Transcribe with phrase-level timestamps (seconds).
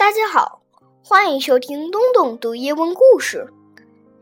[0.00, 0.62] 大家好，
[1.04, 3.52] 欢迎收听东东读英文故事。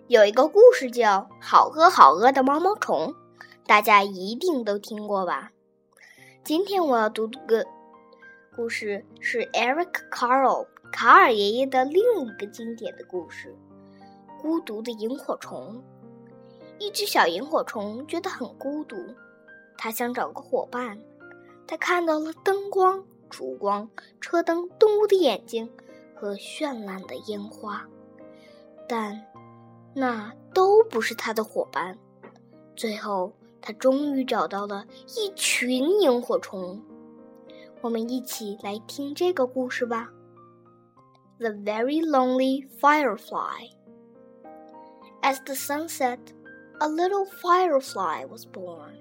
[0.08, 3.14] 有一个故事叫《好饿好饿的毛毛虫》，
[3.64, 5.52] 大家一定都听过吧？
[6.42, 7.64] 今天我要读的
[8.56, 13.54] 故事是 Eric Carle 卡尔爷爷的另一个经典的故事——
[14.42, 15.80] 孤独的萤火虫。
[16.80, 18.96] 一只小萤火虫觉得很孤独，
[19.76, 20.98] 它想找个伙伴。
[21.68, 23.04] 它看到了灯光。
[23.28, 23.88] 烛光、
[24.20, 25.70] 车灯、动物的眼睛
[26.14, 27.86] 和绚烂的烟花，
[28.88, 29.24] 但
[29.94, 31.98] 那都不是他的伙伴。
[32.76, 36.80] 最后，他终于找到了一群萤火虫。
[37.80, 40.10] 我们一起来听这个故事吧。
[41.38, 43.70] The very lonely firefly.
[45.22, 46.18] As the sun set,
[46.80, 48.96] a little firefly was born.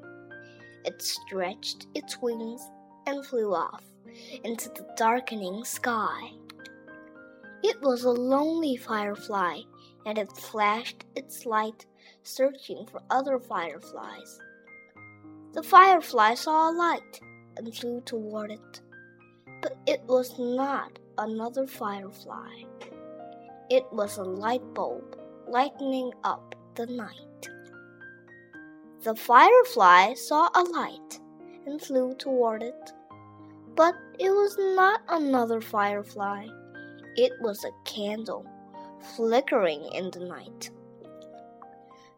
[0.83, 2.61] It stretched its wings
[3.07, 3.83] and flew off.
[4.43, 6.31] into the darkening sky.
[7.63, 9.61] It was a lonely firefly,
[10.05, 11.85] and it flashed its light,
[12.23, 14.39] searching for other fireflies.
[15.53, 17.19] The firefly saw a light
[17.57, 18.81] and flew toward it,
[19.61, 22.63] but it was not another firefly.
[23.69, 27.49] It was a light bulb lightening up the night.
[29.03, 31.19] The firefly saw a light
[31.65, 32.93] and flew toward it,
[33.77, 36.47] but it was not another firefly.
[37.15, 38.43] It was a candle,
[39.15, 40.71] flickering in the night.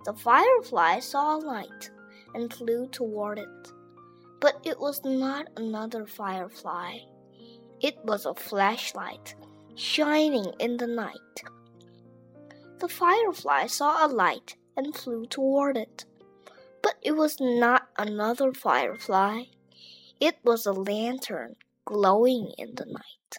[0.06, 1.92] The firefly saw a light
[2.34, 3.74] and flew toward it.
[4.40, 7.00] But it was not another firefly.
[7.82, 9.36] It was a flashlight,
[9.76, 11.44] shining in the night.
[12.80, 16.06] The firefly saw a light and flew toward it.
[16.82, 19.44] But it was not another firefly.
[20.20, 23.38] It was a lantern glowing in the night.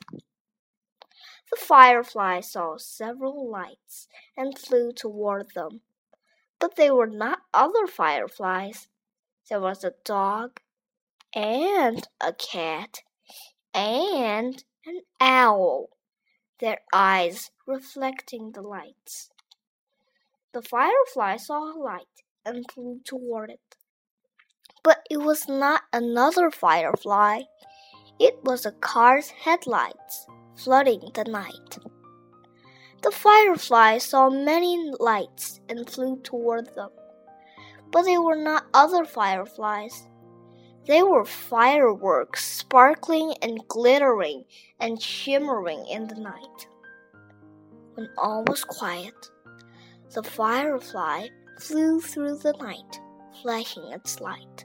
[1.50, 5.82] The firefly saw several lights and flew toward them.
[6.58, 8.88] But they were not other fireflies.
[9.48, 10.60] There was a dog
[11.34, 13.02] and a cat
[13.74, 15.90] and an owl,
[16.60, 19.30] their eyes reflecting the lights.
[20.52, 23.76] The firefly saw a light and flew toward it.
[24.82, 27.42] But it was not another firefly.
[28.18, 30.26] It was a car's headlights
[30.56, 31.78] flooding the night.
[33.02, 36.90] The firefly saw many lights and flew toward them.
[37.90, 40.06] But they were not other fireflies.
[40.86, 44.44] They were fireworks sparkling and glittering
[44.78, 46.68] and shimmering in the night.
[47.94, 49.30] When all was quiet,
[50.14, 53.00] the firefly flew through the night
[53.42, 54.64] flashing its light,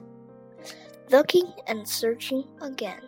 [1.10, 3.02] looking and searching again.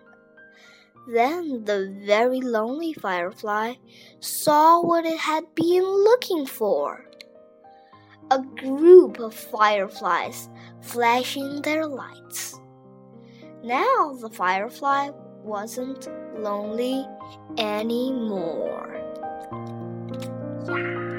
[1.09, 3.75] Then the very lonely firefly
[4.21, 7.09] saw what it had been looking for
[8.31, 10.51] a group of fireflies
[10.83, 12.61] flashing their lights.
[13.65, 15.11] Now the firefly
[15.43, 17.07] wasn't lonely
[17.57, 19.01] anymore.
[20.67, 21.18] Yeah.